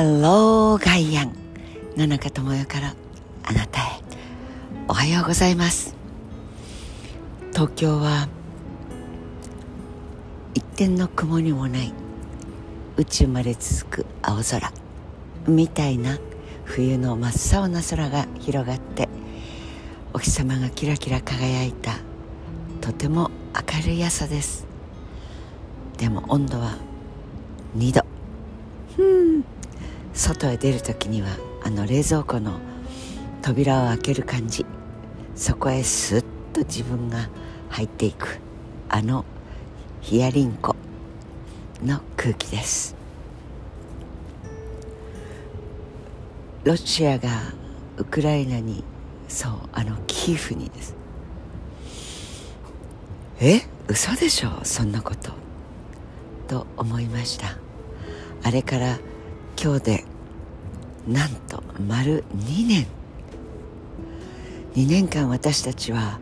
[0.00, 1.34] ハローガイアン
[1.94, 2.94] 野中智代から
[3.44, 4.00] あなたへ。
[4.88, 5.94] おはようございます。
[7.52, 8.26] 東京は
[10.54, 11.92] 一点の曇りもない
[12.96, 14.72] 宇宙まで続く青空
[15.46, 16.18] みたいな
[16.64, 19.06] 冬の真っ青な空が広がって
[20.14, 21.92] お日様がキラキラ輝いた
[22.80, 24.66] とても明るい朝です。
[25.98, 26.78] でも温度は
[27.76, 28.02] 2度。
[28.96, 29.02] う
[29.36, 29.49] ん。
[30.20, 31.28] 外へ出る時には
[31.64, 32.60] あの冷蔵庫の
[33.40, 34.66] 扉を開ける感じ。
[35.34, 36.20] そこへスッ
[36.52, 37.30] と自分が
[37.70, 38.38] 入っていく。
[38.90, 39.24] あの
[40.02, 40.76] ヒヤリンコ
[41.82, 42.94] の空気です。
[46.64, 47.30] ロシアが
[47.96, 48.84] ウクライナに
[49.26, 50.94] そうあのキーフにです。
[53.40, 53.62] え？
[53.88, 55.32] 嘘でしょそんなこと。
[56.46, 57.56] と思いました。
[58.42, 58.98] あれから
[59.58, 60.09] 今日で
[61.06, 62.86] なんと丸2年。
[64.74, 66.20] 2年間私たちは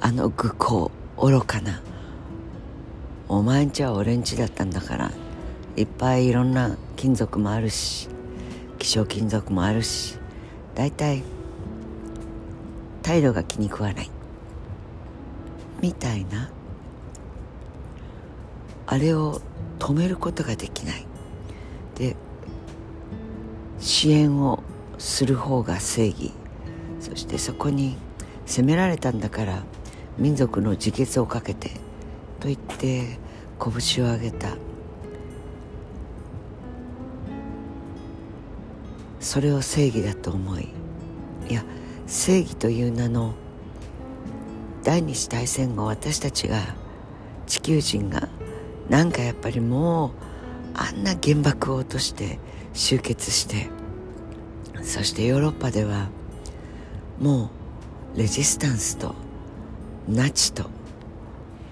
[0.00, 1.82] あの愚行愚かな。
[3.28, 5.12] お前んちは俺んちだったんだから
[5.76, 8.08] いっぱいいろんな金属もあるし
[8.78, 10.18] 希少金属もあるし
[10.74, 11.22] 大体
[13.02, 14.10] 態度が気に食わない。
[15.80, 16.50] みたいな。
[18.86, 19.40] あれを
[19.78, 21.06] 止めることができない。
[21.94, 22.16] で
[23.80, 24.62] 支援を
[24.98, 26.32] する方が正義。
[27.00, 27.96] そしてそこに
[28.46, 29.62] 責められたんだから
[30.18, 31.70] 民族の自決をかけて
[32.38, 33.18] と言って
[33.58, 34.56] 拳を上げた。
[39.20, 40.68] それを正義だと思い
[41.48, 41.62] いや
[42.06, 43.34] 正義という名の
[44.82, 46.74] 第二次大戦後私たちが
[47.46, 48.28] 地球人が
[48.88, 50.10] なんかやっぱりもう
[50.74, 52.38] あんな原爆を落として
[52.72, 53.68] 集結して
[54.82, 56.08] そしてヨーロッパでは
[57.18, 57.50] も
[58.14, 59.14] うレジスタンスと
[60.08, 60.70] ナチと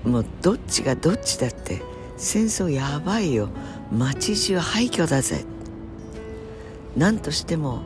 [0.05, 1.83] もうどっちがどっちだって
[2.17, 3.49] 戦争やばいよ。
[3.93, 5.45] 街中廃墟だぜ。
[6.97, 7.83] 何としても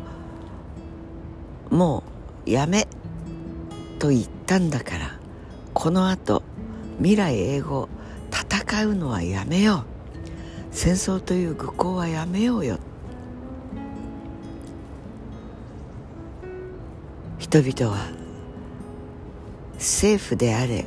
[1.71, 2.03] も
[2.47, 2.89] うやめ
[3.99, 5.19] と言ったんだから
[5.75, 6.43] このあと
[6.99, 7.89] 未来英語
[8.31, 9.85] 戦うのはやめよう。
[10.71, 12.79] 戦争という愚行はやめようよ。
[17.53, 18.09] 人々は
[19.75, 20.87] 政府であれ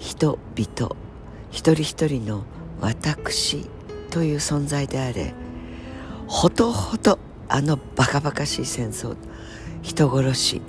[0.00, 0.96] 人々
[1.52, 2.42] 一人一人の
[2.80, 3.68] 私
[4.10, 5.32] という存在であれ
[6.26, 9.16] ほとほとあのバカバカしい戦争
[9.82, 10.60] 人殺し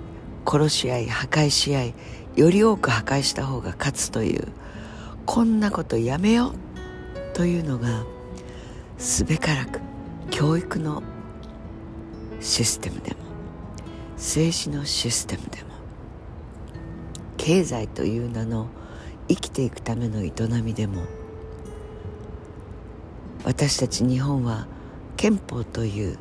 [0.46, 1.94] 殺し合い破壊し合い
[2.36, 4.50] より多く破壊した方が勝つという
[5.26, 8.04] こんなことやめようというのが
[9.00, 9.80] すべからく
[10.30, 11.02] 教育の
[12.40, 13.21] システムでも
[14.22, 15.72] 政治のシステムでも
[17.38, 18.68] 経済という名の
[19.28, 20.32] 生きていくための営
[20.64, 21.02] みでも
[23.44, 24.68] 私たち日本は
[25.18, 26.20] 憲法という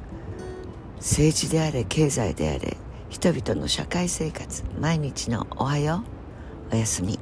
[0.97, 2.79] 政治であれ経済であれ
[3.11, 6.03] 人々の社会生活毎日のおはよ
[6.73, 7.19] うおやすみ。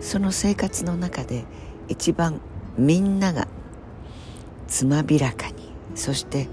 [0.00, 1.44] その生活の中で
[1.88, 2.40] 一番
[2.76, 3.46] みんなが
[4.66, 5.54] つまびらかに
[5.94, 6.48] そして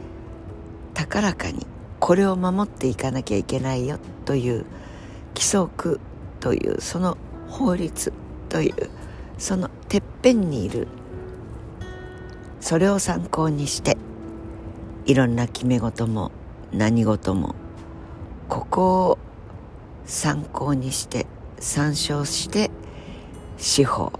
[0.93, 1.65] 高らかに
[1.99, 4.65] これを守っていかなきゃいけないよという
[5.35, 5.99] 規則
[6.39, 7.17] というその
[7.47, 8.13] 法律
[8.49, 8.89] という
[9.37, 10.87] そのてっぺんにいる
[12.59, 13.97] それを参考にして
[15.05, 16.31] いろんな決め事も
[16.71, 17.55] 何事も
[18.47, 19.17] ここを
[20.05, 21.25] 参考にして
[21.59, 22.71] 参照して
[23.57, 24.11] 司法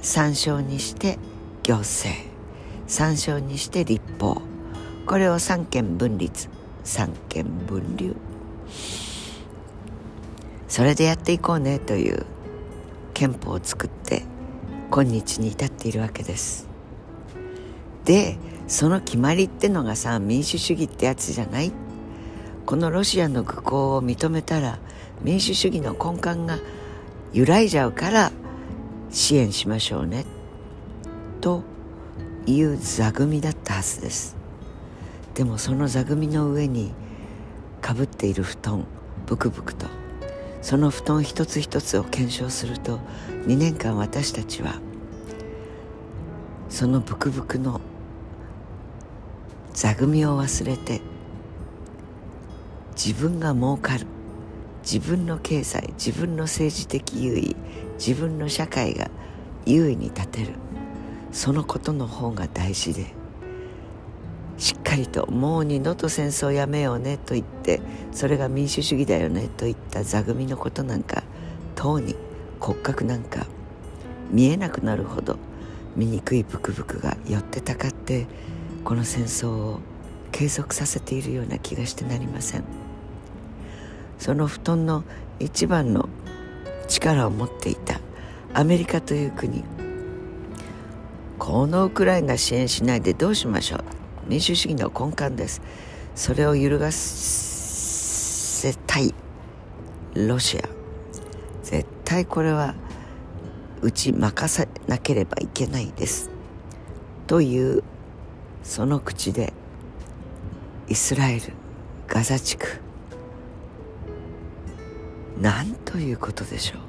[0.00, 1.18] 参照にして
[1.62, 2.32] 行政
[2.92, 4.42] 参照にして立法。
[5.06, 6.50] これを三権分立。
[6.84, 8.14] 三権分流
[10.68, 12.24] それでやっていこうねという
[13.14, 14.24] 憲法を作って
[14.90, 16.66] 今日に至っているわけです。
[18.04, 18.36] で
[18.68, 21.72] その決まりってのがさ民主主義ってやつじゃない？
[22.66, 24.78] このロシアの愚行を認めたら
[25.22, 26.58] 民主主義の根幹が
[27.32, 28.32] 揺らいじゃうから
[29.10, 30.24] 支援しましょうね。
[31.40, 31.62] と
[32.46, 34.36] いう座組だったはずです。
[35.34, 36.92] でもその座組の上に
[37.80, 38.84] かぶっている布団
[39.26, 39.86] ブクブクと
[40.60, 42.98] その布団一つ一つを検証すると
[43.46, 44.80] 2年間私たちは
[46.68, 47.80] そのブクブクの
[49.72, 51.00] 座組を忘れて
[52.94, 54.06] 自分が儲かる
[54.82, 57.56] 自分の経済自分の政治的優位
[57.94, 59.10] 自分の社会が
[59.64, 60.54] 優位に立てる
[61.32, 63.21] そのことの方が大事で
[64.58, 67.80] しっかりともう二度と戦争やめようねと言って
[68.12, 71.22] それが民主主義だよねといった座組のことなんか
[71.74, 72.14] とうに
[72.60, 73.46] 骨格なんか
[74.30, 75.36] 見えなくなるほど
[75.96, 78.26] 醜いブクブクが寄ってたかって
[78.84, 79.80] この戦争を
[80.30, 82.64] 継続させているような気がしてなりません。
[84.18, 85.04] その布団の
[85.38, 86.08] 一番の
[86.88, 88.00] 力を持っていた
[88.54, 89.64] アメリカという国。
[91.38, 94.01] このウクライナ支援しないでどうしましょう。
[94.26, 95.62] 民主主義の根幹です。
[96.14, 99.14] それを揺るがせたい。
[100.14, 100.62] ロシア。
[101.62, 102.74] 絶対これは
[103.80, 106.30] うち任さなければいけないです。
[107.26, 107.82] という
[108.62, 109.52] その口で
[110.88, 111.52] イスラエル
[112.06, 112.80] ガザ地区。
[115.40, 116.80] なんということでしょう。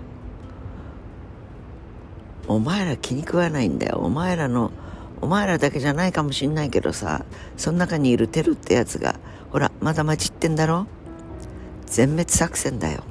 [2.56, 4.00] お前ら気に食わないんだよ。
[4.00, 4.72] お前らの
[5.24, 7.24] お前らだけじゃないかもしんないけどさ
[7.56, 9.16] その中にいるテルってやつが
[9.52, 10.86] ほらまだ混じってんだろ？
[11.86, 13.04] 全滅作戦だよ。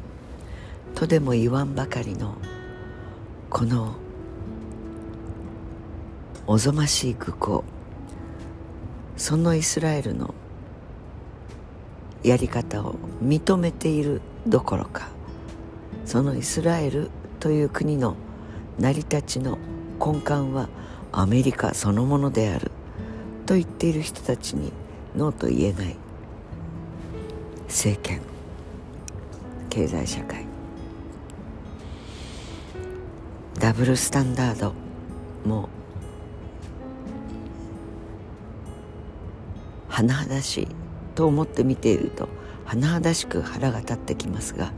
[0.94, 2.34] とでも言わんばかりの
[3.48, 3.94] この
[6.46, 7.64] おぞましい愚行。
[9.16, 10.34] そのイスラエルの
[12.22, 15.08] やり方を認めているどころか
[16.04, 17.10] そのイスラエル
[17.40, 18.16] という国の
[18.78, 19.56] 成り立ちの
[19.98, 20.68] 根幹は
[21.12, 22.70] アメリカそのものである。
[23.46, 24.72] と言っている人たちに
[25.14, 25.96] ノーと言えない。
[27.68, 28.20] 政権。
[29.68, 30.46] 経済社会。
[33.58, 34.72] ダブルスタンダード。
[35.44, 35.68] も
[39.90, 40.68] 甚だしい。
[41.14, 42.28] と思って見ていると
[42.66, 44.72] 甚だしく腹が立ってきますが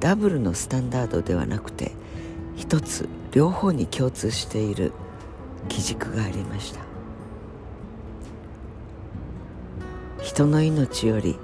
[0.00, 1.92] ダブルのスタンダードではなくて
[2.56, 4.92] 一つ両方に共通している。
[5.68, 6.80] 基軸がありました。
[10.22, 11.38] 人の命より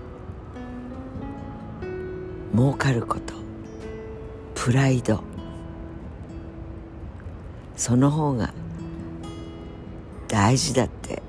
[2.54, 3.34] 儲かること
[4.54, 5.22] プライド
[7.76, 8.52] その方が
[10.28, 11.22] 大事だって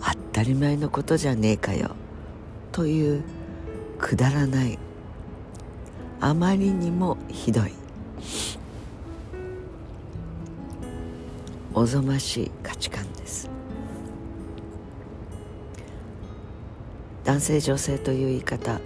[0.00, 1.94] 当たり前のことじゃねえかよ
[2.72, 3.22] という
[3.98, 4.78] くだらない
[6.20, 7.72] あまりにもひどい。
[11.76, 13.50] おぞましい価値観です。
[17.24, 18.80] 男性女性という言い方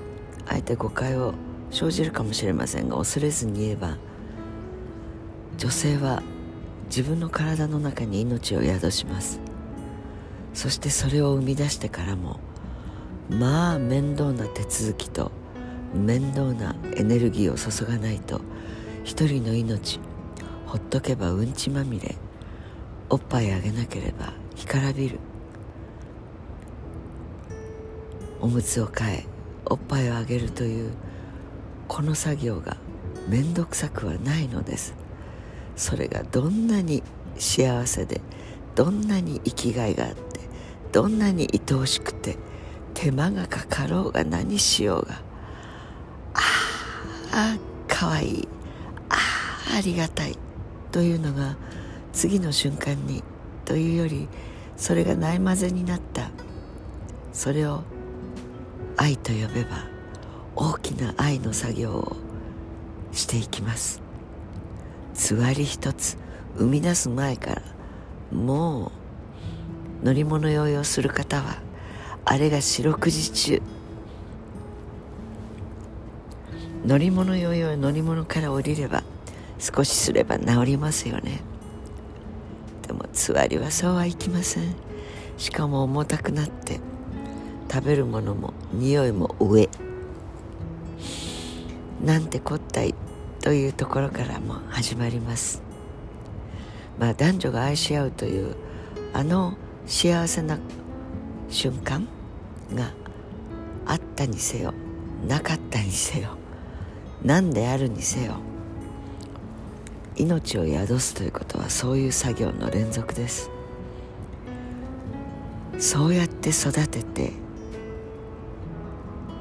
[0.47, 1.35] あえて誤解を
[1.71, 3.99] 生じるかもしれませんが恐れずに言えば
[5.59, 6.23] 女性は
[6.87, 9.39] 自分の体の中に命を宿します。
[10.55, 12.41] そしてそれを生み出してからも
[13.29, 15.31] まあ面倒な手続きと
[15.95, 18.41] 面倒なエネルギーを注がないと
[19.05, 20.01] 一人の命
[20.65, 22.17] ほっとけばうんちまみれ
[23.11, 25.19] おっぱいあげなければ干からびる。
[28.41, 29.27] おむつを替え
[29.67, 30.93] おっぱいをあげるという
[31.89, 32.77] この作業が
[33.29, 34.95] 面倒くさくはないのです。
[35.77, 37.03] それがどんなに
[37.39, 38.21] 幸せで
[38.75, 40.41] どんなに生きがいがあって
[40.93, 42.37] どんなに愛おしくて
[42.95, 45.23] 手間がかかろうが何しようが
[46.35, 48.49] ああかわいい
[49.09, 49.15] あ
[49.75, 50.37] あありがたい
[50.91, 51.57] というのが
[52.13, 53.23] 次の瞬間に
[53.65, 54.29] というより
[54.77, 56.31] それがないまぜになった。
[57.33, 57.83] それを
[58.97, 59.87] 愛と呼べば
[60.57, 62.17] 大きな愛の作業を
[63.13, 64.01] していきます。
[65.15, 66.17] つわり一つ
[66.57, 67.63] 生み出す前から
[68.33, 68.93] も
[70.03, 71.59] う乗り物用意をする方は
[72.25, 73.63] あれが四六時中。
[76.85, 79.03] 乗り物用意を乗り物から降りれば
[79.59, 81.41] 少しすれば治りますよね。
[82.99, 84.75] もつわりはそうはいきません。
[85.37, 86.81] しかも重たくなって
[87.73, 89.69] 食べるものも匂いも上。
[92.05, 92.95] なんてこったい
[93.41, 95.63] というところからも始まります。
[96.99, 98.57] まあ男女が愛し合うという
[99.13, 99.55] あの
[99.87, 100.59] 幸せな
[101.49, 102.09] 瞬間
[102.75, 102.93] が
[103.87, 104.75] あったにせよ
[105.27, 106.31] なかったにせよ
[107.23, 108.48] 何であるにせよ。
[110.19, 113.51] 命を宿すということはそういう作業の連続です。
[115.79, 117.33] そうやって育てて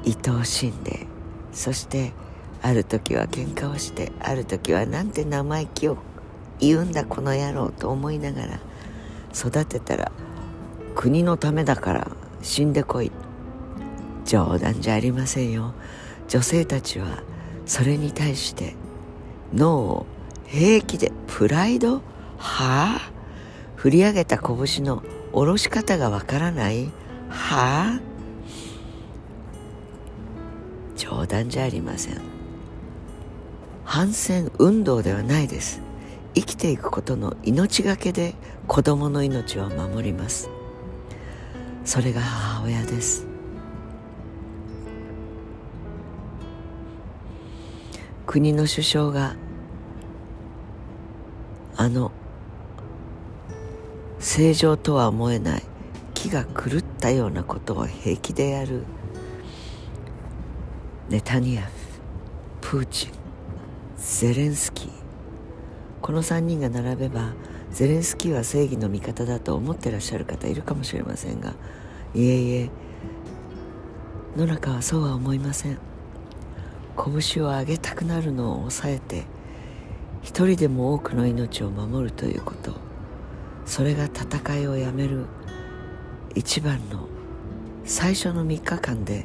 [0.06, 1.06] 愛おしんで
[1.52, 2.12] そして
[2.62, 5.98] ある時は喧嘩をしてある時はなんて生意気を
[6.60, 8.60] 言うんだこの野郎と思いながら
[9.34, 10.12] 育てたら
[10.94, 13.10] 国のためだから死んでこい。
[14.24, 15.72] 冗談じゃありませんよ。
[16.28, 17.22] 女性たちは
[17.64, 18.76] それに対して
[19.54, 20.06] 脳を
[20.48, 21.96] 平気でプライド？
[22.38, 23.12] はあ？
[23.76, 25.02] 振り上げた拳の
[25.32, 26.86] 下ろし方がわからない？
[27.28, 28.00] はあ？
[30.96, 32.20] 冗談じゃありません。
[33.84, 35.82] 反戦運動ではないです。
[36.34, 38.34] 生きていくことの命がけで
[38.66, 40.48] 子供の命を守ります。
[41.84, 43.26] それが母親です。
[48.26, 49.36] 国の首相が
[51.78, 52.10] あの
[54.18, 55.62] 正常とは思えない
[56.12, 58.82] 気が狂ったようなことを平気でやる
[61.08, 61.70] ネタニヤフ
[62.60, 63.12] プーチン
[63.96, 64.90] ゼレンスキー。
[66.02, 67.32] この3人が並べば
[67.70, 71.54] ゼレンスキーは正義の味方だと思ってらっしゃる方いるかもしれませんが
[72.12, 72.70] いえいえ
[74.36, 75.78] 野中はそうは思いません。
[76.96, 79.37] 拳を上げたくなるのを抑えて
[80.28, 82.74] 一人でも多くの命を守るということ。
[83.64, 85.24] それが戦いをやめる。
[86.34, 87.08] 一番の
[87.86, 89.24] 最初の3日間で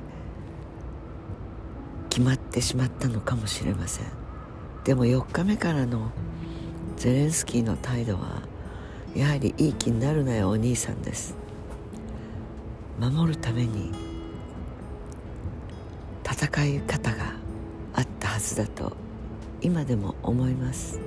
[2.10, 4.06] 決まってしまったのかもしれません。
[4.86, 6.10] でも4日目からの
[6.96, 8.42] ゼレンスキーの態度は
[9.14, 11.36] やはりいい気になるなよお兄さんです。
[12.98, 13.92] 守るために
[16.26, 17.34] 戦い方が
[17.94, 19.03] あったはずだと
[19.64, 21.00] 今でも思います。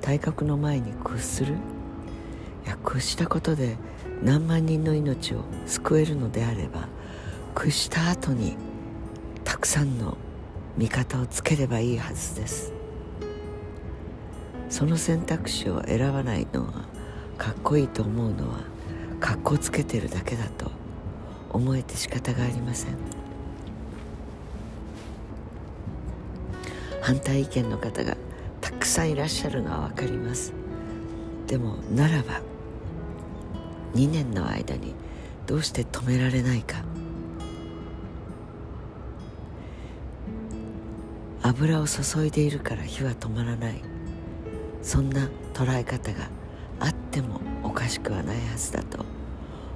[0.00, 1.54] 体格の前に屈する？
[1.54, 3.76] いや屈したことで
[4.22, 6.88] 何万人の命を救えるのであれば
[7.54, 8.56] 屈した後に
[9.44, 10.18] たくさんの
[10.76, 12.72] 味方をつければいいはずです。
[14.68, 16.86] その選択肢を選ばないのは
[17.38, 18.58] かっこいいと思うのは
[19.20, 20.70] かっこつけてるだけだと
[21.50, 22.96] 思えて仕方がありません。
[27.04, 28.16] 反対意見の方が
[28.62, 30.54] たくさんいらっしゃるのは分かります。
[31.46, 32.40] でもならば
[33.94, 34.94] 2年の間に
[35.46, 36.82] どうして止められないか。
[41.42, 43.82] 油を注いでいるから火は止まらない。
[44.80, 46.30] そんな捉え方が
[46.80, 49.04] あってもおかしくはないはずだと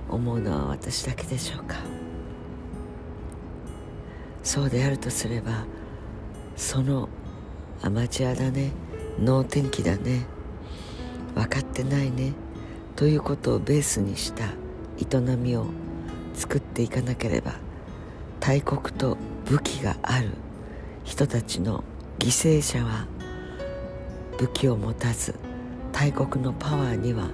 [0.08, 1.76] 思うのは私だけでしょうか。
[4.42, 5.66] そうであるとすれば
[6.56, 7.11] その
[7.82, 8.73] アマチュアだね。
[9.18, 10.26] 能天気だね。
[11.35, 12.32] 分かってないね。
[12.97, 14.44] ということをベースにした
[14.99, 15.66] 営みを
[16.35, 17.54] 作っていかなければ
[18.40, 19.16] 大国と
[19.47, 20.30] 武器がある。
[21.04, 21.85] 人たちの
[22.18, 23.06] 犠牲者は
[24.38, 25.35] 武器を持たず
[25.92, 27.30] 大国のパワーには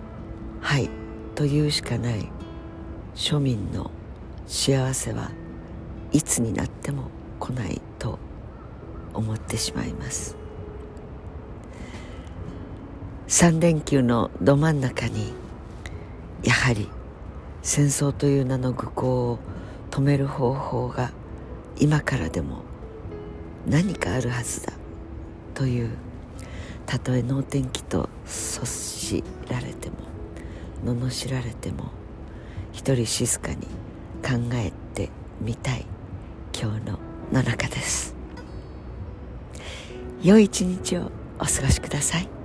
[0.60, 0.88] 「はい」
[1.34, 2.30] というしかない。
[3.14, 3.90] 庶民の
[4.46, 5.30] 幸せは
[6.12, 7.80] いつになっても来ない。
[9.18, 10.36] 思ってしまいます。
[13.26, 15.34] 3連休のど真ん中に
[16.42, 16.88] やはり
[17.62, 19.38] 戦争という名の愚行を
[19.90, 21.10] 止める方法が
[21.78, 22.62] 今からでも
[23.66, 24.72] 何かあるはずだ
[25.54, 25.90] という
[26.86, 29.96] たとえ能天気とそしられても
[30.84, 31.90] 罵られても
[32.72, 33.66] 一人静かに
[34.22, 35.10] 考えて
[35.40, 35.84] みたい
[36.58, 36.98] 今日の
[37.32, 38.17] 野中です。
[40.22, 42.37] 良い一日をお過ごしください。